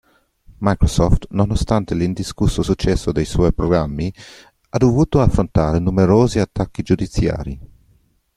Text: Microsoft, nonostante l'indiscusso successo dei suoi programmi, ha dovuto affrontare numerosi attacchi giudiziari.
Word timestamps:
Microsoft, 0.59 1.27
nonostante 1.29 1.93
l'indiscusso 1.93 2.63
successo 2.63 3.11
dei 3.11 3.23
suoi 3.23 3.53
programmi, 3.53 4.11
ha 4.69 4.77
dovuto 4.79 5.21
affrontare 5.21 5.77
numerosi 5.77 6.39
attacchi 6.39 6.81
giudiziari. 6.81 7.59